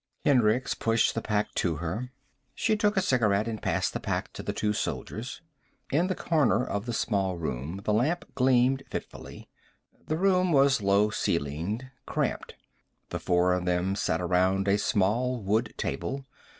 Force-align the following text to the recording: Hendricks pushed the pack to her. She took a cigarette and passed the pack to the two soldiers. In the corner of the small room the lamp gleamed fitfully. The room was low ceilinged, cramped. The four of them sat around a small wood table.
Hendricks 0.25 0.73
pushed 0.73 1.13
the 1.13 1.21
pack 1.21 1.53
to 1.53 1.75
her. 1.75 2.11
She 2.55 2.75
took 2.75 2.97
a 2.97 3.03
cigarette 3.03 3.47
and 3.47 3.61
passed 3.61 3.93
the 3.93 3.99
pack 3.99 4.33
to 4.33 4.41
the 4.41 4.51
two 4.51 4.73
soldiers. 4.73 5.41
In 5.91 6.07
the 6.07 6.15
corner 6.15 6.65
of 6.65 6.87
the 6.87 6.91
small 6.93 7.37
room 7.37 7.81
the 7.83 7.93
lamp 7.93 8.25
gleamed 8.33 8.81
fitfully. 8.89 9.47
The 10.07 10.17
room 10.17 10.51
was 10.51 10.81
low 10.81 11.11
ceilinged, 11.11 11.85
cramped. 12.07 12.55
The 13.09 13.19
four 13.19 13.53
of 13.53 13.65
them 13.65 13.95
sat 13.95 14.19
around 14.19 14.67
a 14.67 14.79
small 14.79 15.39
wood 15.39 15.71
table. 15.77 16.25